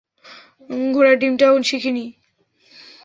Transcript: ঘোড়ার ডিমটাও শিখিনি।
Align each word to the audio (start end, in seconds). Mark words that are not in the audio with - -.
ঘোড়ার 0.93 1.15
ডিমটাও 1.19 1.55
শিখিনি। 1.63 2.05